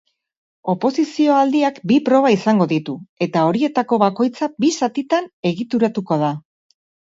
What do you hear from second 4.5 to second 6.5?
bi zatitan egituratuko da.